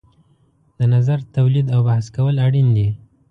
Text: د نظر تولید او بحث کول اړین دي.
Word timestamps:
د 0.79 0.81
نظر 0.93 1.17
تولید 1.35 1.65
او 1.75 1.79
بحث 1.89 2.05
کول 2.15 2.35
اړین 2.45 2.67
دي. 2.77 2.89